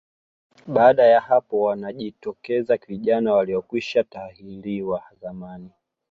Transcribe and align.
Baada 0.67 1.03
ya 1.03 1.19
hapo 1.21 1.61
wanajitokeza 1.61 2.79
vijana 2.87 3.33
waliokwishatahiriwa 3.33 5.03
zamani 5.21 5.69